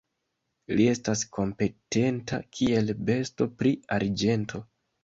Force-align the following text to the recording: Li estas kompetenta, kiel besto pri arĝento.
Li 0.79 0.87
estas 0.93 1.21
kompetenta, 1.37 2.41
kiel 2.59 2.91
besto 3.13 3.51
pri 3.63 3.77
arĝento. 4.01 4.69